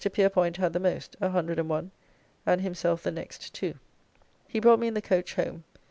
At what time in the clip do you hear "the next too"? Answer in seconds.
3.03-3.75